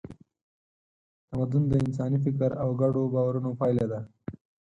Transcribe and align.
تمدن 1.29 1.63
د 1.67 1.73
انساني 1.83 2.17
فکر 2.25 2.49
او 2.63 2.69
ګډو 2.81 3.03
باورونو 3.13 3.49
پایله 3.59 3.85
ده. 3.91 3.99